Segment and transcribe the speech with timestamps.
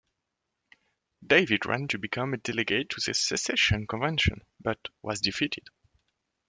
[1.23, 5.67] Davis ran to become a delegate to the Secession Convention but was defeated.